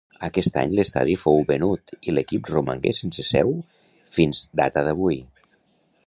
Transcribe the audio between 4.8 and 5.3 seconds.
d'avui.